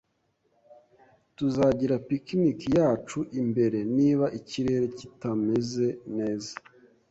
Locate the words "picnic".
2.07-2.59